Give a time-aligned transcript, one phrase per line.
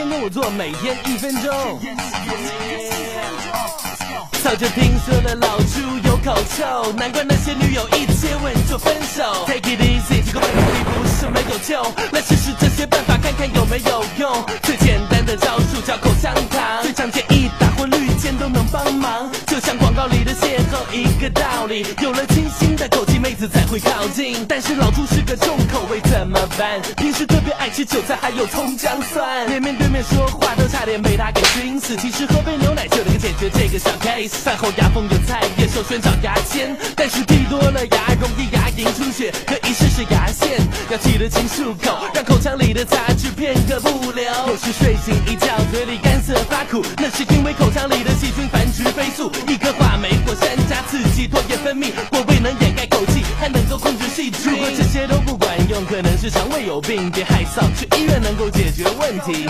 [0.00, 1.78] 天跟我做，每天一分钟。
[4.42, 9.44] 早就听说了老朱有口臭，难怪那些女友一接吻就分手。
[9.46, 10.56] Take it easy，这个问题
[10.88, 11.82] 不是没有救，
[12.12, 14.46] 来试试这些办法看看有没有用。
[14.62, 19.30] 最简单的招数叫口香糖，最常见一打或绿箭都能帮忙。
[19.46, 24.46] 就像广告里的邂逅一个道理，有了清新的口气，妹子才会靠近。
[24.48, 26.80] 但是老朱是个重口味，怎么办？
[26.96, 31.96] 平时特别爱吃韭菜还有葱姜蒜，连面对面说话都差点被他给熏死。
[31.96, 34.38] 其实喝杯牛奶就能够解决这个小 case。
[34.44, 44.24] 饭后牙缝有菜叶，首选找牙签，但是剔多了牙容易牙龈出血，可以试试牙线，要记得勤漱口，让口腔里的杂质片刻不留。
[44.46, 49.32] 有时睡醒一觉，嘴里干涩发苦，那是因为口腔里的细菌繁殖飞速。
[49.48, 51.90] 一颗话梅或山楂刺激唾液分泌，
[54.28, 59.48] 如果这些都不管用，可能是肠胃有病，别害臊，去医院能够解决问题。